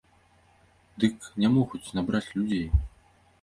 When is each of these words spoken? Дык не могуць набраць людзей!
Дык 1.03 1.17
не 1.43 1.47
могуць 1.57 1.83
набраць 1.99 2.23
людзей! 2.39 2.67